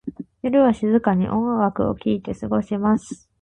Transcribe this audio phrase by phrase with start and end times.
[0.41, 3.29] 夜は静かに音楽を聴いて過ごします。